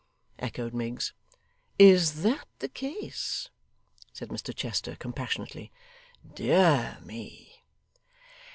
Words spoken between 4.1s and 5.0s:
said Mr Chester,